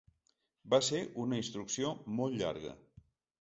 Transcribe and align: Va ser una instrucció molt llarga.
Va 0.73 0.79
ser 0.87 1.01
una 1.25 1.39
instrucció 1.41 1.93
molt 2.17 2.41
llarga. 2.41 2.75